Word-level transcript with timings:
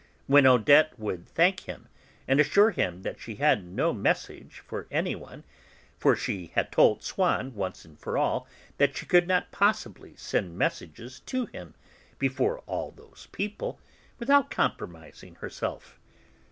But 0.27 0.47
Odette 0.47 0.97
would 0.97 1.27
thank 1.27 1.59
him, 1.69 1.87
and 2.27 2.39
assure 2.39 2.71
him 2.71 3.03
that 3.03 3.19
she 3.19 3.35
had 3.35 3.63
no 3.67 3.93
message 3.93 4.63
for 4.65 4.87
anyone, 4.89 5.43
for 5.99 6.15
she 6.15 6.47
had 6.55 6.71
told 6.71 7.03
Swann, 7.03 7.53
once 7.53 7.85
and 7.85 7.99
for 7.99 8.17
all, 8.17 8.47
that 8.79 8.97
she 8.97 9.05
could 9.05 9.27
not 9.27 9.51
possibly 9.51 10.15
send 10.15 10.57
messages 10.57 11.19
to 11.27 11.45
him, 11.45 11.75
before 12.17 12.61
all 12.65 12.89
those 12.89 13.27
people, 13.31 13.79
without 14.17 14.49
compromising 14.49 15.35
herself. 15.35 15.99